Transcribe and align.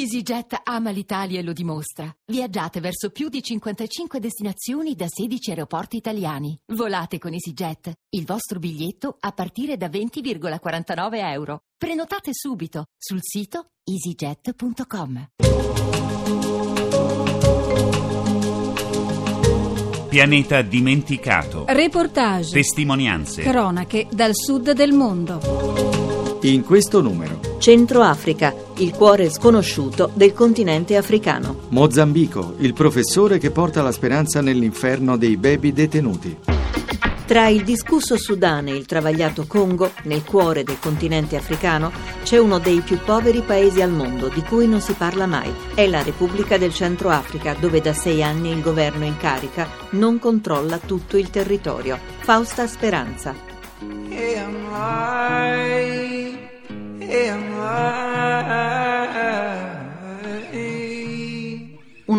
EasyJet 0.00 0.62
ama 0.64 0.88
l'Italia 0.90 1.40
e 1.40 1.42
lo 1.42 1.52
dimostra. 1.52 2.10
Viaggiate 2.24 2.80
verso 2.80 3.10
più 3.10 3.28
di 3.28 3.42
55 3.42 4.18
destinazioni 4.18 4.94
da 4.94 5.04
16 5.06 5.50
aeroporti 5.50 5.96
italiani. 5.98 6.58
Volate 6.72 7.18
con 7.18 7.32
EasyJet. 7.32 7.92
Il 8.10 8.24
vostro 8.24 8.58
biglietto 8.58 9.16
a 9.20 9.32
partire 9.32 9.76
da 9.76 9.88
20,49 9.88 11.16
euro. 11.32 11.64
Prenotate 11.76 12.30
subito 12.32 12.86
sul 12.96 13.18
sito 13.20 13.72
easyjet.com. 13.84 15.28
Pianeta 20.08 20.62
dimenticato. 20.62 21.64
Reportage. 21.68 22.52
Testimonianze. 22.52 23.42
Cronache 23.42 24.08
dal 24.10 24.32
sud 24.34 24.70
del 24.72 24.92
mondo. 24.92 26.38
In 26.42 26.64
questo 26.64 27.02
numero. 27.02 27.49
Centro 27.60 28.00
Africa, 28.00 28.54
il 28.78 28.92
cuore 28.92 29.28
sconosciuto 29.28 30.10
del 30.14 30.32
continente 30.32 30.96
africano. 30.96 31.66
Mozambico, 31.68 32.54
il 32.60 32.72
professore 32.72 33.36
che 33.36 33.50
porta 33.50 33.82
la 33.82 33.92
speranza 33.92 34.40
nell'inferno 34.40 35.18
dei 35.18 35.36
baby 35.36 35.70
detenuti. 35.70 36.38
Tra 37.26 37.48
il 37.48 37.62
discusso 37.62 38.16
Sudan 38.16 38.68
e 38.68 38.74
il 38.74 38.86
travagliato 38.86 39.44
Congo, 39.46 39.90
nel 40.04 40.24
cuore 40.24 40.64
del 40.64 40.78
continente 40.80 41.36
africano, 41.36 41.92
c'è 42.22 42.38
uno 42.38 42.58
dei 42.58 42.80
più 42.80 42.98
poveri 43.04 43.42
paesi 43.42 43.82
al 43.82 43.92
mondo 43.92 44.28
di 44.28 44.40
cui 44.40 44.66
non 44.66 44.80
si 44.80 44.94
parla 44.94 45.26
mai. 45.26 45.52
È 45.74 45.86
la 45.86 46.02
Repubblica 46.02 46.56
del 46.56 46.72
Centro 46.72 47.10
Africa, 47.10 47.54
dove 47.60 47.82
da 47.82 47.92
sei 47.92 48.22
anni 48.22 48.52
il 48.52 48.62
governo 48.62 49.04
in 49.04 49.18
carica 49.18 49.68
non 49.90 50.18
controlla 50.18 50.78
tutto 50.78 51.18
il 51.18 51.28
territorio. 51.28 51.98
Fausta 52.20 52.66
Speranza. 52.66 53.34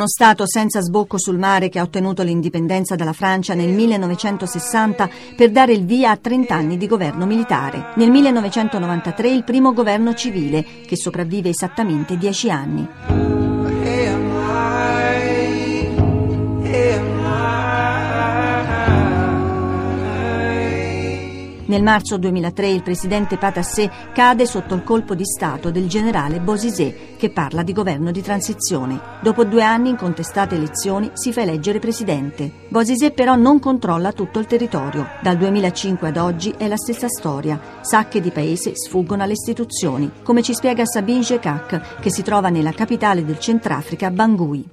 Uno 0.01 0.07
Stato 0.07 0.47
senza 0.47 0.81
sbocco 0.81 1.19
sul 1.19 1.37
mare 1.37 1.69
che 1.69 1.77
ha 1.77 1.83
ottenuto 1.83 2.23
l'indipendenza 2.23 2.95
dalla 2.95 3.13
Francia 3.13 3.53
nel 3.53 3.69
1960 3.69 5.09
per 5.35 5.52
dare 5.52 5.73
il 5.73 5.85
via 5.85 6.09
a 6.09 6.17
30 6.17 6.55
anni 6.55 6.77
di 6.77 6.88
governo 6.88 7.27
militare. 7.27 7.91
Nel 7.97 8.09
1993 8.09 9.30
il 9.30 9.43
primo 9.43 9.73
governo 9.73 10.16
civile, 10.16 10.66
che 10.88 10.95
sopravvive 10.95 11.49
esattamente 11.49 12.17
10 12.17 12.49
anni. 12.49 13.30
Nel 21.72 21.83
marzo 21.83 22.17
2003 22.17 22.67
il 22.67 22.83
presidente 22.83 23.38
Patassé 23.38 23.89
cade 24.14 24.45
sotto 24.45 24.75
il 24.75 24.83
colpo 24.83 25.16
di 25.16 25.23
Stato 25.23 25.72
del 25.72 25.88
generale 25.88 26.41
Bosisé, 26.41 27.16
che 27.16 27.30
parla 27.30 27.64
di 27.64 27.72
governo 27.72 28.11
di 28.11 28.22
transizione. 28.22 29.00
Dopo 29.22 29.45
due 29.45 29.64
anni 29.64 29.88
in 29.88 29.95
contestate 29.95 30.55
elezioni 30.55 31.11
si 31.14 31.31
fa 31.31 31.44
eleggere 31.44 31.80
presidente. 31.80 32.52
Bosisé 32.67 33.11
però 33.11 33.36
non 33.36 33.59
controlla 33.59 34.11
tutto 34.11 34.39
il 34.39 34.47
territorio. 34.47 35.11
Dal 35.22 35.38
2005 35.38 36.09
ad 36.09 36.17
oggi 36.17 36.53
è 36.58 36.67
la 36.67 36.75
stessa 36.75 37.08
storia. 37.08 37.58
Sacche 37.80 38.19
di 38.19 38.31
paese 38.31 38.75
sfuggono 38.75 39.23
alle 39.23 39.31
istituzioni, 39.31 40.11
come 40.23 40.42
ci 40.42 40.53
spiega 40.53 40.86
Sabine 40.86 41.22
Jekak, 41.22 42.02
che 42.02 42.11
si 42.11 42.22
trova 42.22 42.49
nella 42.49 42.73
capitale 42.73 43.23
del 43.23 43.39
Centrafrica, 43.39 44.11
Bangui. 44.11 44.72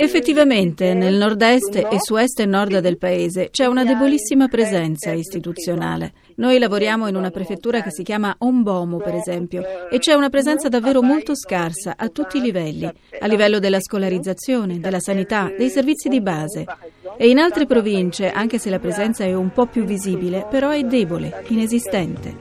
Effettivamente, 0.00 0.94
nel 0.94 1.16
nord-est 1.16 1.74
e 1.74 1.96
su 1.98 2.14
est 2.16 2.38
e 2.38 2.46
nord 2.46 2.78
del 2.78 2.98
paese 2.98 3.48
c'è 3.50 3.66
una 3.66 3.82
debolissima 3.82 4.46
presenza 4.46 5.10
istituzionale. 5.10 6.12
Noi 6.36 6.60
lavoriamo 6.60 7.08
in 7.08 7.16
una 7.16 7.30
prefettura 7.30 7.82
che 7.82 7.90
si 7.90 8.04
chiama 8.04 8.32
Ombomo, 8.38 8.98
per 8.98 9.16
esempio, 9.16 9.60
e 9.90 9.98
c'è 9.98 10.12
una 10.14 10.28
presenza 10.28 10.68
davvero 10.68 11.02
molto 11.02 11.34
scarsa 11.34 11.94
a 11.96 12.08
tutti 12.10 12.36
i 12.36 12.40
livelli, 12.40 12.88
a 13.18 13.26
livello 13.26 13.58
della 13.58 13.80
scolarizzazione, 13.80 14.78
della 14.78 15.00
sanità, 15.00 15.50
dei 15.58 15.68
servizi 15.68 16.08
di 16.08 16.20
base. 16.20 16.64
E 17.16 17.28
in 17.28 17.38
altre 17.38 17.66
province, 17.66 18.30
anche 18.30 18.58
se 18.60 18.70
la 18.70 18.78
presenza 18.78 19.24
è 19.24 19.34
un 19.34 19.50
po' 19.50 19.66
più 19.66 19.82
visibile, 19.82 20.46
però 20.48 20.70
è 20.70 20.80
debole, 20.84 21.42
inesistente. 21.48 22.36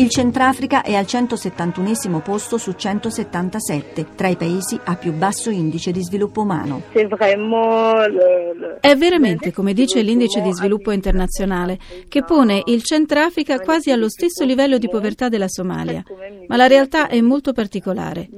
Il 0.00 0.08
Centrafrica 0.08 0.80
è 0.80 0.94
al 0.94 1.06
171 1.06 2.20
posto 2.20 2.56
su 2.56 2.72
177 2.72 4.06
tra 4.16 4.28
i 4.28 4.36
paesi 4.36 4.80
a 4.82 4.96
più 4.96 5.12
basso 5.12 5.50
indice 5.50 5.90
di 5.90 6.02
sviluppo 6.02 6.40
umano. 6.40 6.84
È 8.80 8.96
veramente, 8.96 9.52
come 9.52 9.74
dice 9.74 10.00
l'indice 10.00 10.40
di 10.40 10.54
sviluppo 10.54 10.90
internazionale, 10.90 11.78
che 12.08 12.24
pone 12.24 12.62
il 12.64 12.82
Centrafrica 12.82 13.58
quasi 13.58 13.90
allo 13.90 14.08
stesso 14.08 14.42
livello 14.46 14.78
di 14.78 14.88
povertà 14.88 15.28
della 15.28 15.48
Somalia. 15.48 16.02
Ma 16.46 16.56
la 16.56 16.66
realtà 16.66 17.08
è 17.08 17.20
molto 17.20 17.52
particolare. 17.52 18.30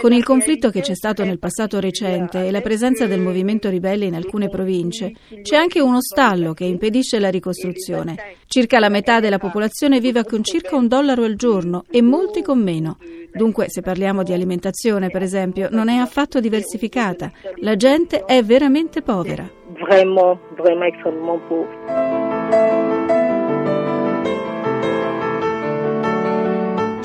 Con 0.00 0.14
il 0.14 0.24
conflitto 0.24 0.70
che 0.70 0.80
c'è 0.80 0.94
stato 0.94 1.22
nel 1.22 1.38
passato 1.38 1.80
recente 1.80 2.46
e 2.46 2.50
la 2.50 2.62
presenza 2.62 3.06
del 3.06 3.20
movimento 3.20 3.68
ribelle 3.68 4.06
in 4.06 4.14
alcune 4.14 4.48
province, 4.48 5.12
c'è 5.42 5.56
anche 5.56 5.80
uno 5.80 6.00
stallo 6.00 6.54
che 6.54 6.64
impedisce 6.64 7.18
la 7.18 7.28
ricostruzione. 7.28 8.16
Circa 8.46 8.78
la 8.78 8.88
metà 8.88 9.20
della 9.20 9.38
popolazione 9.38 10.00
vive 10.00 10.24
con 10.24 10.42
circa 10.42 10.76
un 10.76 10.88
dollaro 10.88 11.08
dollaro 11.10 11.24
al 11.24 11.34
giorno 11.34 11.84
e 11.90 12.02
molti 12.02 12.42
con 12.42 12.62
meno. 12.62 12.98
Dunque, 13.32 13.68
se 13.68 13.82
parliamo 13.82 14.22
di 14.22 14.32
alimentazione, 14.32 15.10
per 15.10 15.22
esempio, 15.22 15.68
non 15.70 15.88
è 15.88 15.96
affatto 15.96 16.40
diversificata. 16.40 17.30
La 17.56 17.76
gente 17.76 18.24
è 18.24 18.42
veramente 18.42 19.02
povera. 19.02 19.48
Vraiment, 19.78 20.38
vraiment 20.56 20.92
extrêmement 20.92 21.40
pauvre. 21.48 22.09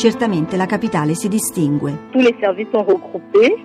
Certamente 0.05 0.55
la 0.55 0.67
capitale 0.67 1.15
si 1.15 1.27
distingue. 1.27 2.09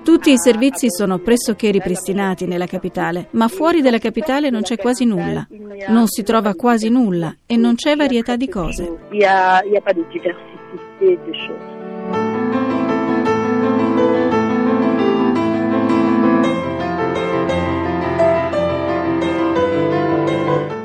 Tutti 0.02 0.30
i 0.30 0.38
servizi 0.38 0.86
sono 0.90 1.18
pressoché 1.18 1.70
ripristinati 1.70 2.46
nella 2.46 2.64
capitale, 2.64 3.28
ma 3.32 3.46
fuori 3.46 3.82
dalla 3.82 3.98
capitale 3.98 4.48
non 4.48 4.62
c'è 4.62 4.78
quasi 4.78 5.04
nulla. 5.04 5.46
Non 5.88 6.06
si 6.06 6.22
trova 6.22 6.54
quasi 6.54 6.88
nulla 6.88 7.36
e 7.44 7.58
non 7.58 7.74
c'è 7.74 7.94
varietà 7.94 8.36
di 8.36 8.48
cose. 8.48 8.84
Il 9.10 9.18
n'y 9.18 9.26
a 9.26 9.60
pas 9.84 9.92
de 9.92 10.02
diversité 10.10 11.18
de 11.26 11.30
choses. 11.30 11.69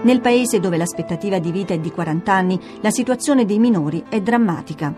Nel 0.06 0.22
paese 0.22 0.60
dove 0.60 0.78
l'aspettativa 0.78 1.40
di 1.40 1.52
vita 1.52 1.74
è 1.74 1.80
di 1.80 1.90
40 1.90 2.32
anni, 2.32 2.60
la 2.82 2.92
situazione 2.92 3.44
dei 3.44 3.58
minori 3.58 4.04
è 4.08 4.22
drammatica. 4.22 4.94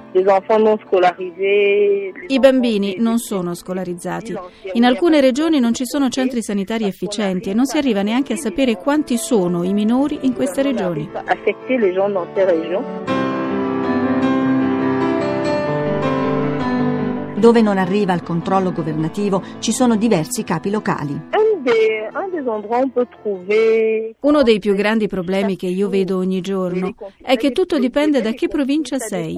I 2.27 2.39
bambini 2.39 2.97
non 2.99 3.17
sono 3.17 3.53
scolarizzati. 3.53 4.35
In 4.73 4.83
alcune 4.83 5.21
regioni 5.21 5.61
non 5.61 5.73
ci 5.73 5.85
sono 5.85 6.09
centri 6.09 6.43
sanitari 6.43 6.83
efficienti 6.83 7.49
e 7.49 7.53
non 7.53 7.65
si 7.65 7.77
arriva 7.77 8.01
neanche 8.01 8.33
a 8.33 8.35
sapere 8.37 8.75
quanti 8.75 9.15
sono 9.15 9.63
i 9.63 9.71
minori 9.71 10.19
in 10.23 10.33
queste 10.33 10.61
regioni. 10.61 11.09
Dove 17.37 17.61
non 17.61 17.77
arriva 17.77 18.13
il 18.13 18.23
controllo 18.23 18.73
governativo 18.73 19.41
ci 19.59 19.71
sono 19.71 19.95
diversi 19.95 20.43
capi 20.43 20.69
locali. 20.69 21.55
Uno 24.19 24.43
dei 24.43 24.59
più 24.59 24.73
grandi 24.73 25.07
problemi 25.07 25.55
che 25.55 25.67
io 25.67 25.89
vedo 25.89 26.17
ogni 26.17 26.41
giorno 26.41 26.95
è 27.21 27.35
che 27.35 27.51
tutto 27.51 27.77
dipende 27.77 28.21
da 28.21 28.31
che 28.31 28.47
provincia 28.47 28.97
sei. 28.97 29.35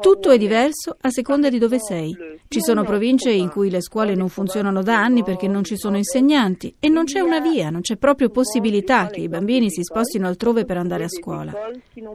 Tutto 0.00 0.30
è 0.30 0.38
diverso 0.38 0.96
a 1.00 1.10
seconda 1.10 1.48
di 1.48 1.58
dove 1.58 1.78
sei. 1.78 2.16
Ci 2.48 2.60
sono 2.60 2.84
province 2.84 3.30
in 3.30 3.50
cui 3.50 3.70
le 3.70 3.80
scuole 3.80 4.14
non 4.14 4.28
funzionano 4.28 4.82
da 4.82 5.02
anni 5.02 5.24
perché 5.24 5.48
non 5.48 5.64
ci 5.64 5.76
sono 5.76 5.96
insegnanti 5.96 6.76
e 6.78 6.88
non 6.88 7.04
c'è 7.04 7.20
una 7.20 7.40
via, 7.40 7.70
non 7.70 7.80
c'è 7.80 7.96
proprio 7.96 8.28
possibilità 8.28 9.08
che 9.08 9.20
i 9.20 9.28
bambini 9.28 9.70
si 9.70 9.82
spostino 9.82 10.28
altrove 10.28 10.64
per 10.64 10.76
andare 10.76 11.04
a 11.04 11.08
scuola. 11.08 11.52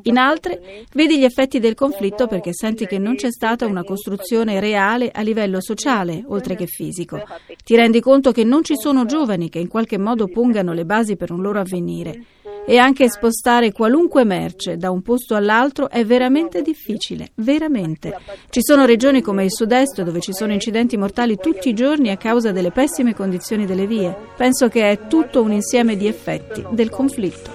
In 0.04 0.18
altre 0.18 0.86
vedi 0.94 1.18
gli 1.18 1.24
effetti 1.24 1.60
del 1.60 1.76
conflitto 1.76 2.28
perché 2.28 2.54
senti 2.54 2.86
che 2.86 2.98
non 2.98 3.16
c'è 3.16 3.32
stata 3.32 3.66
una 3.66 3.84
costruzione 3.84 4.60
reale 4.60 5.12
a 5.12 5.22
livello 5.22 5.60
sociale, 5.62 6.24
oltre 6.28 6.56
che 6.56 6.68
fisico. 6.68 7.22
Ti 7.64 7.76
rendi 7.76 8.00
conto 8.00 8.32
che 8.32 8.44
non 8.44 8.64
ci 8.64 8.76
sono 8.78 9.06
giovani 9.06 9.41
che 9.50 9.60
in 9.60 9.68
qualche 9.68 9.98
modo 9.98 10.28
pongano 10.28 10.74
le 10.74 10.86
basi 10.86 11.16
per 11.16 11.32
un 11.32 11.42
loro 11.42 11.60
avvenire. 11.60 12.24
E 12.66 12.78
anche 12.78 13.10
spostare 13.10 13.72
qualunque 13.72 14.24
merce 14.24 14.78
da 14.78 14.92
un 14.92 15.02
posto 15.02 15.36
all'altro 15.36 15.90
è 15.90 16.06
veramente 16.06 16.62
difficile, 16.62 17.32
veramente. 17.36 18.16
Ci 18.50 18.60
sono 18.62 18.86
regioni 18.86 19.22
come 19.22 19.44
il 19.44 19.52
sud-est 19.52 20.04
dove 20.04 20.20
ci 20.20 20.32
sono 20.32 20.54
incidenti 20.54 20.96
mortali 20.96 21.38
tutti 21.38 21.70
i 21.70 21.74
giorni 21.74 22.12
a 22.12 22.18
causa 22.18 22.52
delle 22.52 22.72
pessime 22.72 23.16
condizioni 23.16 23.66
delle 23.66 23.88
vie. 23.88 24.16
Penso 24.38 24.68
che 24.68 24.92
è 24.92 25.08
tutto 25.08 25.42
un 25.42 25.52
insieme 25.52 25.98
di 25.98 26.08
effetti 26.08 26.64
del 26.70 26.90
conflitto. 26.90 27.50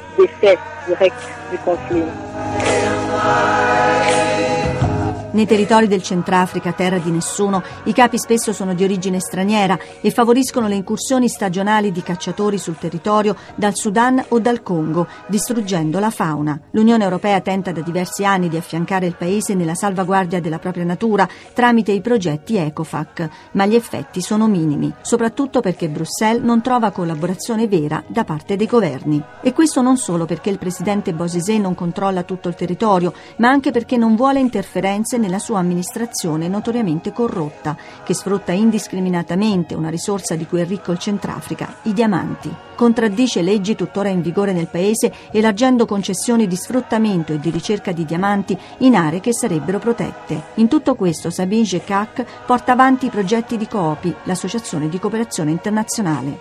Nei 5.36 5.44
territori 5.44 5.86
del 5.86 6.02
Centrafrica, 6.02 6.72
terra 6.72 6.96
di 6.96 7.10
nessuno, 7.10 7.62
i 7.84 7.92
capi 7.92 8.16
spesso 8.16 8.54
sono 8.54 8.72
di 8.72 8.84
origine 8.84 9.20
straniera 9.20 9.78
e 10.00 10.10
favoriscono 10.10 10.66
le 10.66 10.76
incursioni 10.76 11.28
stagionali 11.28 11.92
di 11.92 12.02
cacciatori 12.02 12.56
sul 12.56 12.78
territorio 12.78 13.36
dal 13.54 13.74
Sudan 13.74 14.24
o 14.28 14.38
dal 14.38 14.62
Congo, 14.62 15.06
distruggendo 15.26 15.98
la 15.98 16.08
fauna. 16.08 16.58
L'Unione 16.70 17.04
Europea 17.04 17.42
tenta 17.42 17.70
da 17.70 17.82
diversi 17.82 18.24
anni 18.24 18.48
di 18.48 18.56
affiancare 18.56 19.04
il 19.04 19.14
paese 19.14 19.52
nella 19.52 19.74
salvaguardia 19.74 20.40
della 20.40 20.58
propria 20.58 20.84
natura 20.84 21.28
tramite 21.52 21.92
i 21.92 22.00
progetti 22.00 22.56
ECOFAC, 22.56 23.28
ma 23.52 23.66
gli 23.66 23.74
effetti 23.74 24.22
sono 24.22 24.48
minimi, 24.48 24.90
soprattutto 25.02 25.60
perché 25.60 25.90
Bruxelles 25.90 26.42
non 26.42 26.62
trova 26.62 26.92
collaborazione 26.92 27.68
vera 27.68 28.02
da 28.06 28.24
parte 28.24 28.56
dei 28.56 28.66
governi. 28.66 29.22
E 29.42 29.52
questo 29.52 29.82
non 29.82 29.98
solo 29.98 30.24
perché 30.24 30.48
il 30.48 30.56
presidente 30.56 31.12
Bosisé 31.12 31.58
non 31.58 31.74
controlla 31.74 32.22
tutto 32.22 32.48
il 32.48 32.54
territorio, 32.54 33.12
ma 33.36 33.50
anche 33.50 33.70
perché 33.70 33.98
non 33.98 34.16
vuole 34.16 34.40
interferenze 34.40 35.24
nella 35.26 35.38
sua 35.40 35.58
amministrazione 35.58 36.46
notoriamente 36.46 37.12
corrotta, 37.12 37.76
che 38.04 38.14
sfrutta 38.14 38.52
indiscriminatamente 38.52 39.74
una 39.74 39.90
risorsa 39.90 40.36
di 40.36 40.46
cui 40.46 40.60
è 40.60 40.66
ricco 40.66 40.92
il 40.92 40.98
Centrafrica, 40.98 41.78
i 41.82 41.92
diamanti. 41.92 42.65
Contraddice 42.76 43.40
leggi 43.40 43.74
tuttora 43.74 44.10
in 44.10 44.20
vigore 44.20 44.52
nel 44.52 44.68
paese 44.68 45.10
elargendo 45.32 45.86
concessioni 45.86 46.46
di 46.46 46.56
sfruttamento 46.56 47.32
e 47.32 47.38
di 47.38 47.50
ricerca 47.50 47.90
di 47.90 48.04
diamanti 48.04 48.56
in 48.78 48.94
aree 48.94 49.20
che 49.20 49.32
sarebbero 49.32 49.78
protette. 49.78 50.42
In 50.56 50.68
tutto 50.68 50.94
questo 50.94 51.30
Sabine 51.30 51.62
Gecac 51.62 52.24
porta 52.44 52.72
avanti 52.72 53.06
i 53.06 53.10
progetti 53.10 53.56
di 53.56 53.66
Coopi, 53.66 54.14
l'associazione 54.24 54.90
di 54.90 54.98
cooperazione 54.98 55.50
internazionale. 55.50 56.40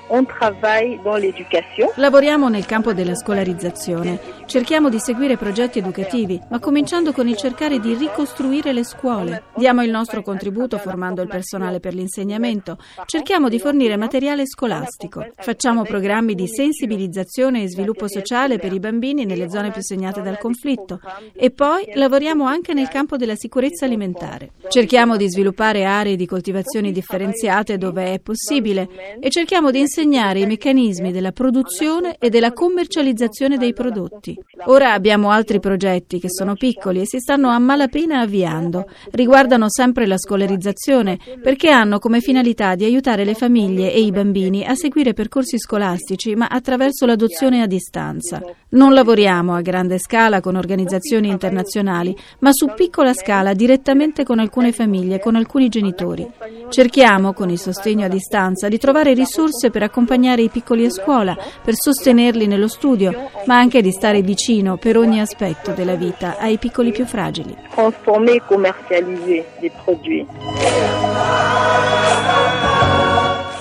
Lavoriamo 1.95 2.49
nel 2.49 2.65
campo 2.65 2.93
della 2.93 3.15
scolarizzazione. 3.15 4.19
Cerchiamo 4.45 4.89
di 4.89 4.99
seguire 4.99 5.37
progetti 5.37 5.79
educativi, 5.79 6.39
ma 6.49 6.59
cominciando 6.59 7.13
con 7.13 7.29
il 7.29 7.37
cercare 7.37 7.79
di 7.79 7.95
ricostruire 7.95 8.73
le 8.73 8.83
scuole. 8.83 9.43
Diamo 9.55 9.83
il 9.83 9.89
nostro 9.89 10.21
contributo 10.21 10.77
formando 10.77 11.21
il 11.21 11.29
personale 11.29 11.79
per 11.79 11.93
l'insegnamento. 11.93 12.77
Cerchiamo 13.05 13.47
di 13.47 13.59
fornire 13.59 13.95
materiale 13.95 14.45
scolastico. 14.45 15.25
Facciamo 15.37 15.83
programmi 15.83 16.24
di 16.33 16.47
sensibilizzazione 16.47 17.61
e 17.61 17.69
sviluppo 17.69 18.07
sociale 18.07 18.57
per 18.57 18.73
i 18.73 18.79
bambini 18.79 19.25
nelle 19.25 19.49
zone 19.49 19.71
più 19.71 19.81
segnate 19.81 20.21
dal 20.21 20.37
conflitto. 20.37 20.99
E 21.33 21.51
poi 21.51 21.91
lavoriamo 21.93 22.45
anche 22.45 22.73
nel 22.73 22.87
campo 22.87 23.17
della 23.17 23.35
sicurezza 23.35 23.85
alimentare. 23.85 24.53
Cerchiamo 24.69 25.17
di 25.17 25.29
sviluppare 25.29 25.83
aree 25.83 26.15
di 26.15 26.25
coltivazioni 26.25 26.91
differenziate 26.91 27.77
dove 27.77 28.13
è 28.13 28.19
possibile 28.19 29.17
e 29.19 29.29
cerchiamo 29.29 29.69
di 29.69 29.79
insegnare 29.79 30.39
i 30.39 30.45
meccanismi 30.45 31.11
della 31.11 31.31
produzione 31.31 32.15
e 32.17 32.29
della 32.29 32.53
commercializzazione 32.53 33.57
dei 33.57 33.73
prodotti. 33.73 34.35
Ora 34.65 34.93
abbiamo 34.93 35.29
altri 35.29 35.59
progetti 35.59 36.19
che 36.19 36.29
sono 36.31 36.55
piccoli 36.55 37.01
e 37.01 37.05
si 37.05 37.19
stanno 37.19 37.49
a 37.49 37.59
malapena 37.59 38.21
avviando. 38.21 38.87
Riguardano 39.11 39.69
sempre 39.69 40.07
la 40.07 40.17
scolarizzazione 40.17 41.19
perché 41.41 41.69
hanno 41.69 41.99
come 41.99 42.21
finalità 42.21 42.75
di 42.75 42.85
aiutare 42.85 43.25
le 43.25 43.33
famiglie 43.35 43.91
e 43.91 43.99
i 43.99 44.11
bambini 44.11 44.65
a 44.65 44.75
seguire 44.75 45.13
percorsi 45.13 45.59
scolastici 45.59 46.14
ma 46.35 46.47
attraverso 46.47 47.05
l'adozione 47.05 47.61
a 47.61 47.67
distanza. 47.67 48.41
Non 48.69 48.93
lavoriamo 48.93 49.53
a 49.53 49.61
grande 49.61 49.99
scala 49.99 50.41
con 50.41 50.55
organizzazioni 50.55 51.29
internazionali, 51.29 52.15
ma 52.39 52.51
su 52.51 52.71
piccola 52.75 53.13
scala 53.13 53.53
direttamente 53.53 54.23
con 54.23 54.39
alcune 54.39 54.71
famiglie, 54.71 55.19
con 55.19 55.35
alcuni 55.35 55.69
genitori. 55.69 56.27
Cerchiamo, 56.69 57.33
con 57.33 57.49
il 57.49 57.59
sostegno 57.59 58.05
a 58.05 58.09
distanza, 58.09 58.67
di 58.67 58.77
trovare 58.77 59.13
risorse 59.13 59.69
per 59.69 59.83
accompagnare 59.83 60.41
i 60.41 60.49
piccoli 60.49 60.85
a 60.85 60.89
scuola, 60.89 61.37
per 61.63 61.75
sostenerli 61.75 62.47
nello 62.47 62.67
studio, 62.67 63.29
ma 63.45 63.57
anche 63.57 63.81
di 63.81 63.91
stare 63.91 64.21
vicino 64.21 64.77
per 64.77 64.97
ogni 64.97 65.19
aspetto 65.21 65.71
della 65.71 65.95
vita 65.95 66.37
ai 66.37 66.57
piccoli 66.57 66.91
più 66.91 67.05
fragili. 67.05 67.55
Transformer, 67.73 68.41
commercialiser 68.45 69.45
des 69.59 69.71
produits. 69.83 70.74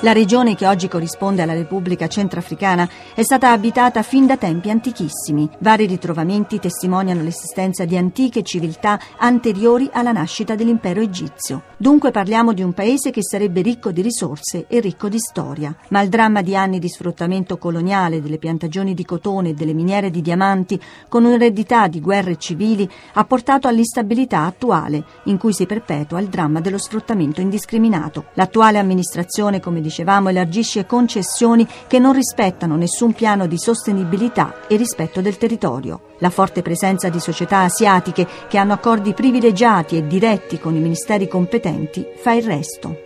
La 0.05 0.13
regione 0.13 0.55
che 0.55 0.67
oggi 0.67 0.87
corrisponde 0.87 1.41
alla 1.41 1.55
Repubblica 1.55 2.09
Centrafricana 2.09 2.87
è 3.15 3.23
stata 3.23 3.53
abitata 3.53 4.03
fin 4.03 4.27
da 4.27 4.37
tempi 4.37 4.69
antichissimi. 4.69 5.49
Vari 5.61 5.87
ritrovamenti 5.87 6.59
testimoniano 6.59 7.23
l'esistenza 7.23 7.87
di 7.87 7.97
antiche 7.97 8.43
civiltà 8.43 9.01
anteriori 9.17 9.89
alla 9.91 10.13
nascita 10.13 10.57
dell'impero 10.57 11.01
egizio. 11.01 11.63
Dunque 11.79 12.11
parliamo 12.11 12.53
di 12.53 12.63
un 12.63 12.75
paese 12.75 13.11
che 13.11 13.23
sarebbe 13.23 13.63
ricco 13.63 13.93
di 13.93 14.03
risorse 14.03 14.67
e 14.69 14.81
ricco 14.81 15.09
di 15.09 15.19
storia. 15.19 15.75
Ma 15.89 16.03
il 16.03 16.11
dramma 16.11 16.43
di 16.43 16.55
anni 16.55 16.79
di 16.79 16.89
sfruttamento 16.91 17.57
coloniale 17.57 18.21
delle 18.21 18.37
piantagioni 18.37 18.93
di 18.93 19.07
cotone 19.07 19.51
e 19.51 19.55
delle 19.55 19.73
miniere 19.73 20.11
di 20.11 20.21
diamanti, 20.21 20.79
con 21.09 21.25
un'eredità 21.25 21.89
di 21.89 22.03
guerre 22.03 22.37
civili, 22.37 22.87
ha 23.15 23.25
portato 23.25 23.69
all'instabilità 23.69 24.41
attuale, 24.41 25.03
in 25.25 25.39
cui 25.39 25.55
si 25.55 25.65
perpetua 25.65 26.21
il 26.21 26.29
dramma 26.29 26.61
dello 26.61 26.77
sfruttamento 26.77 27.41
indiscriminato. 27.41 28.27
L'attuale 28.35 28.79
amministrazione, 28.79 29.61
come 29.61 29.81
dicevamo, 29.95 30.31
elargisce 30.31 30.87
concessioni 30.87 31.67
che 31.87 32.01
non 32.01 32.13
rispettano 32.13 32.75
nessun 32.75 33.13
piano 33.13 33.47
di 33.47 33.57
sostenibilità 33.57 34.67
e 34.67 34.75
rispetto 34.75 35.21
del 35.21 35.39
territorio. 35.39 36.01
La 36.19 36.31
forte 36.31 36.63
presenza 36.63 37.09
di 37.09 37.21
società 37.21 37.59
asiatiche 37.59 38.27
che 38.49 38.59
hanno 38.59 38.73
accordi 38.73 39.15
privilegiati 39.15 39.97
e 39.97 40.07
diretti 40.07 40.59
con 40.59 40.75
i 40.75 40.81
ministeri 40.81 41.29
competenti 41.29 42.05
fa 42.17 42.33
il 42.33 42.43
resto. 42.43 43.04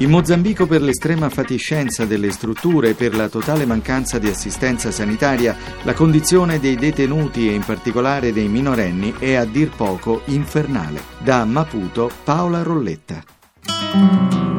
In 0.00 0.10
Mozambico 0.10 0.68
per 0.68 0.80
l'estrema 0.80 1.28
fatiscenza 1.28 2.04
delle 2.04 2.30
strutture 2.30 2.90
e 2.90 2.94
per 2.94 3.16
la 3.16 3.28
totale 3.28 3.66
mancanza 3.66 4.20
di 4.20 4.28
assistenza 4.28 4.92
sanitaria, 4.92 5.56
la 5.82 5.92
condizione 5.92 6.60
dei 6.60 6.76
detenuti 6.76 7.48
e 7.48 7.54
in 7.54 7.64
particolare 7.64 8.32
dei 8.32 8.46
minorenni 8.46 9.14
è 9.18 9.34
a 9.34 9.44
dir 9.44 9.70
poco 9.74 10.22
infernale. 10.26 11.02
Da 11.18 11.44
Maputo 11.44 12.12
Paola 12.22 12.62
Rolletta. 12.62 14.57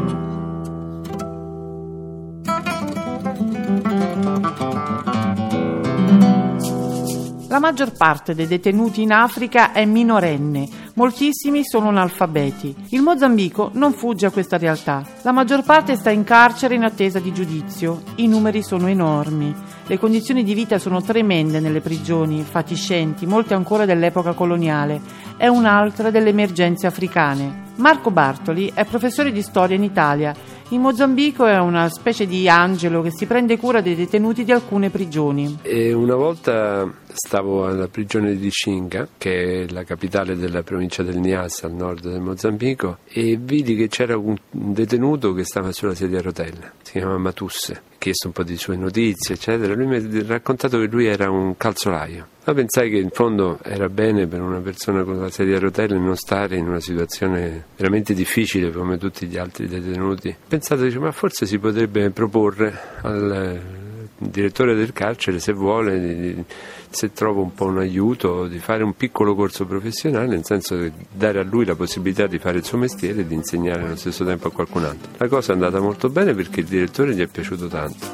La 7.60 7.66
maggior 7.66 7.92
parte 7.92 8.34
dei 8.36 8.48
detenuti 8.48 9.02
in 9.02 9.12
Africa 9.12 9.74
è 9.74 9.84
minorenne, 9.84 10.66
moltissimi 10.94 11.66
sono 11.66 11.90
analfabeti. 11.90 12.74
Il 12.92 13.02
Mozambico 13.02 13.70
non 13.74 13.92
fugge 13.92 14.28
a 14.28 14.32
questa 14.32 14.58
realtà. 14.58 15.06
La 15.24 15.34
maggior 15.34 15.64
parte 15.64 15.98
sta 15.98 16.10
in 16.10 16.24
carcere 16.24 16.76
in 16.76 16.86
attesa 16.86 17.20
di 17.20 17.34
giudizio. 17.34 18.02
I 18.16 18.28
numeri 18.28 18.64
sono 18.64 18.88
enormi. 18.88 19.54
Le 19.86 20.00
condizioni 20.00 20.46
di 20.46 20.54
vita 20.54 20.80
sono 20.80 21.02
tremende 21.02 21.60
nelle 21.60 21.82
prigioni, 21.82 22.44
fatiscenti, 22.44 23.26
molte 23.26 23.56
ancora 23.56 23.84
dell'epoca 23.84 24.32
coloniale. 24.32 25.02
È 25.36 25.48
un'altra 25.48 26.12
delle 26.12 26.30
emergenze 26.30 26.88
africane. 26.88 27.68
Marco 27.76 28.10
Bartoli 28.10 28.72
è 28.74 28.86
professore 28.86 29.34
di 29.34 29.42
storia 29.42 29.76
in 29.76 29.84
Italia. 29.84 30.34
In 30.72 30.82
Mozambico 30.82 31.48
è 31.48 31.58
una 31.58 31.90
specie 31.90 32.28
di 32.28 32.48
angelo 32.48 33.02
che 33.02 33.10
si 33.10 33.26
prende 33.26 33.58
cura 33.58 33.82
dei 33.82 33.96
detenuti 33.96 34.44
di 34.44 34.52
alcune 34.52 34.92
prigioni. 34.92 35.58
E 35.64 35.94
una 35.94 36.14
volta 36.14 36.88
stavo 37.12 37.66
alla 37.66 37.88
prigione 37.88 38.36
di 38.36 38.50
Xinga, 38.50 39.08
che 39.18 39.64
è 39.64 39.72
la 39.72 39.84
capitale 39.84 40.38
della 40.38 40.62
provincia 40.62 41.02
del 41.02 41.18
Niassa 41.18 41.66
al 41.66 41.74
nord 41.74 42.08
del 42.08 42.22
Mozambico, 42.22 43.00
e 43.08 43.40
vidi 43.42 43.76
che 43.76 43.88
c'era 43.88 44.16
un 44.16 44.36
detenuto 44.52 45.34
che 45.34 45.44
stava 45.44 45.72
sulla 45.72 45.96
sedia 45.96 46.20
a 46.20 46.22
rotelle, 46.22 46.74
si 46.84 46.92
chiama 46.92 47.18
Matusse. 47.18 47.89
Chiesto 48.00 48.28
un 48.28 48.34
po' 48.34 48.44
di 48.44 48.56
sue 48.56 48.78
notizie, 48.78 49.36
eccetera. 49.36 49.74
Lui 49.74 49.86
mi 49.86 49.98
ha 49.98 50.24
raccontato 50.26 50.80
che 50.80 50.88
lui 50.88 51.06
era 51.06 51.30
un 51.30 51.58
calzolaio. 51.58 52.28
Ma 52.46 52.54
pensai 52.54 52.90
che 52.90 52.98
in 52.98 53.10
fondo 53.10 53.60
era 53.62 53.90
bene 53.90 54.26
per 54.26 54.42
una 54.42 54.60
persona 54.60 55.04
con 55.04 55.20
la 55.20 55.30
sedia 55.30 55.58
a 55.58 55.60
rotelle 55.60 56.00
non 56.00 56.16
stare 56.16 56.56
in 56.56 56.68
una 56.68 56.80
situazione 56.80 57.66
veramente 57.76 58.14
difficile 58.14 58.72
come 58.72 58.98
tutti 58.98 59.28
gli 59.28 59.38
altri 59.38 59.68
detenuti. 59.68 60.34
Pensate, 60.48 60.84
dice, 60.84 60.98
ma 60.98 61.12
forse 61.12 61.46
si 61.46 61.60
potrebbe 61.60 62.10
proporre 62.12 62.74
al 63.02 63.89
direttore 64.20 64.76
del 64.76 64.94
carcere, 64.94 65.40
se 65.40 65.54
vuole, 65.54 66.46
se 66.90 67.12
trova 67.14 67.42
un 67.42 67.54
po' 67.54 67.66
un 67.66 67.80
aiuto, 67.80 68.48
di 68.48 68.60
fare 68.60 68.84
un 68.84 68.94
piccolo 68.96 69.36
corso 69.36 69.66
professionale, 69.66 70.28
nel 70.28 70.46
senso 70.46 70.78
di 70.78 70.92
dare 71.12 71.40
a 71.40 71.44
lui 71.44 71.66
la 71.66 71.76
possibilità 71.76 72.28
di 72.28 72.38
fare 72.40 72.58
il 72.58 72.66
suo 72.66 72.78
mestiere 72.78 73.22
e 73.22 73.28
di 73.28 73.34
insegnare 73.34 73.84
allo 73.84 73.96
stesso 73.96 74.26
tempo 74.26 74.48
a 74.48 74.52
qualcun 74.52 74.84
altro. 74.84 75.12
La 75.18 75.28
cosa 75.28 75.52
è 75.52 75.56
andata 75.56 75.80
molto 75.80 76.10
bene 76.10 76.34
perché 76.34 76.60
il 76.60 76.68
direttore 76.68 77.16
gli 77.16 77.22
è 77.22 77.28
piaciuto 77.28 77.68
tanto. 77.68 78.08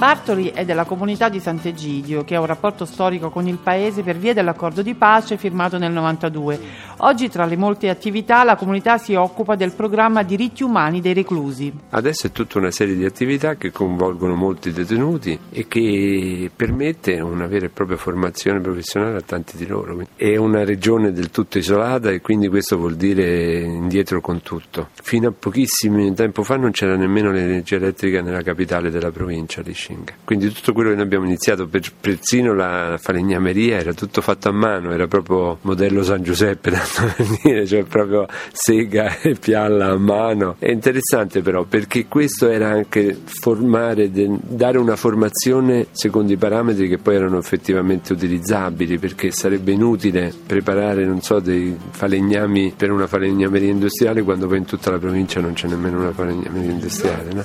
Bartoli 0.00 0.46
è 0.46 0.64
della 0.64 0.84
comunità 0.84 1.28
di 1.28 1.40
Sant'Egidio, 1.40 2.24
che 2.24 2.34
ha 2.34 2.40
un 2.40 2.46
rapporto 2.46 2.86
storico 2.86 3.28
con 3.28 3.46
il 3.46 3.58
paese 3.62 4.02
per 4.02 4.16
via 4.16 4.32
dell'accordo 4.32 4.80
di 4.80 4.94
pace 4.94 5.36
firmato 5.36 5.76
nel 5.76 5.92
92. 5.92 6.58
Oggi, 7.02 7.28
tra 7.28 7.44
le 7.44 7.56
molte 7.56 7.90
attività, 7.90 8.42
la 8.42 8.56
comunità 8.56 8.96
si 8.96 9.12
occupa 9.12 9.56
del 9.56 9.72
programma 9.72 10.22
Diritti 10.22 10.62
Umani 10.62 11.02
dei 11.02 11.12
reclusi. 11.12 11.70
Adesso 11.90 12.28
è 12.28 12.32
tutta 12.32 12.56
una 12.56 12.70
serie 12.70 12.94
di 12.94 13.04
attività 13.04 13.56
che 13.56 13.70
coinvolgono 13.72 14.34
molti 14.36 14.72
detenuti 14.72 15.38
e 15.50 15.68
che 15.68 16.50
permette 16.56 17.20
una 17.20 17.46
vera 17.46 17.66
e 17.66 17.68
propria 17.68 17.98
formazione 17.98 18.58
professionale 18.58 19.18
a 19.18 19.22
tanti 19.22 19.58
di 19.58 19.66
loro. 19.66 20.06
È 20.16 20.34
una 20.36 20.64
regione 20.64 21.12
del 21.12 21.30
tutto 21.30 21.58
isolata 21.58 22.10
e 22.10 22.22
quindi 22.22 22.48
questo 22.48 22.78
vuol 22.78 22.96
dire 22.96 23.58
indietro 23.60 24.22
con 24.22 24.40
tutto. 24.40 24.88
Fino 24.94 25.28
a 25.28 25.34
pochissimo 25.38 26.10
tempo 26.14 26.42
fa 26.42 26.56
non 26.56 26.70
c'era 26.70 26.96
nemmeno 26.96 27.30
l'energia 27.30 27.76
elettrica 27.76 28.22
nella 28.22 28.40
capitale 28.40 28.88
della 28.88 29.10
provincia 29.10 29.60
di 29.60 29.74
Scinga. 29.90 30.14
Quindi 30.24 30.52
tutto 30.52 30.72
quello 30.72 30.90
che 30.90 30.94
noi 30.96 31.04
abbiamo 31.04 31.24
iniziato, 31.24 31.66
per, 31.66 31.82
persino 32.00 32.54
la 32.54 32.96
falegnameria, 33.00 33.78
era 33.78 33.92
tutto 33.92 34.20
fatto 34.20 34.48
a 34.48 34.52
mano, 34.52 34.92
era 34.92 35.08
proprio 35.08 35.58
modello 35.62 36.04
San 36.04 36.22
Giuseppe, 36.22 36.70
tanto 36.70 37.12
per 37.16 37.26
dire, 37.42 37.66
cioè 37.66 37.82
proprio 37.82 38.26
sega 38.52 39.18
e 39.20 39.34
pialla 39.34 39.88
a 39.88 39.98
mano. 39.98 40.56
È 40.58 40.70
interessante 40.70 41.42
però 41.42 41.64
perché 41.64 42.06
questo 42.06 42.48
era 42.48 42.70
anche 42.70 43.18
formare, 43.24 44.10
dare 44.12 44.78
una 44.78 44.96
formazione 44.96 45.88
secondo 45.90 46.32
i 46.32 46.36
parametri 46.36 46.88
che 46.88 46.98
poi 46.98 47.16
erano 47.16 47.38
effettivamente 47.38 48.12
utilizzabili, 48.12 48.98
perché 48.98 49.32
sarebbe 49.32 49.72
inutile 49.72 50.32
preparare, 50.46 51.04
non 51.04 51.20
so, 51.20 51.40
dei 51.40 51.76
falegnami 51.90 52.74
per 52.76 52.92
una 52.92 53.08
falegnameria 53.08 53.70
industriale 53.70 54.22
quando 54.22 54.46
poi 54.46 54.58
in 54.58 54.64
tutta 54.64 54.90
la 54.90 54.98
provincia 54.98 55.40
non 55.40 55.54
c'è 55.54 55.66
nemmeno 55.66 55.98
una 55.98 56.12
falegnameria 56.12 56.70
industriale, 56.70 57.32
no? 57.32 57.44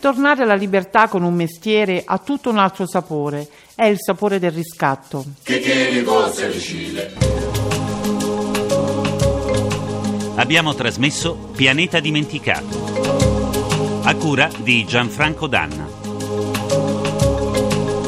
Tornare 0.00 0.42
alla 0.42 0.54
libertà 0.54 1.08
con 1.08 1.22
un 1.22 1.34
mestiere 1.34 2.02
ha 2.04 2.18
tutto 2.18 2.50
un 2.50 2.58
altro 2.58 2.86
sapore, 2.86 3.48
è 3.74 3.84
il 3.84 3.96
sapore 3.98 4.38
del 4.38 4.52
riscatto. 4.52 5.24
Abbiamo 10.36 10.74
trasmesso 10.74 11.34
Pianeta 11.54 12.00
Dimenticato. 12.00 14.02
A 14.04 14.14
cura 14.16 14.50
di 14.58 14.84
Gianfranco 14.84 15.46
Danna. 15.46 15.88